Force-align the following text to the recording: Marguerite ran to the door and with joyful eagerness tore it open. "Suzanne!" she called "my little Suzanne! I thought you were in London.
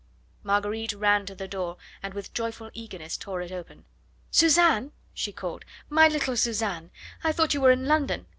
Marguerite 0.41 0.93
ran 0.93 1.27
to 1.27 1.35
the 1.35 1.47
door 1.47 1.77
and 2.01 2.15
with 2.15 2.33
joyful 2.33 2.71
eagerness 2.73 3.15
tore 3.17 3.43
it 3.43 3.51
open. 3.51 3.85
"Suzanne!" 4.31 4.93
she 5.13 5.31
called 5.31 5.63
"my 5.91 6.07
little 6.07 6.35
Suzanne! 6.35 6.89
I 7.23 7.31
thought 7.31 7.53
you 7.53 7.61
were 7.61 7.69
in 7.69 7.85
London. 7.85 8.25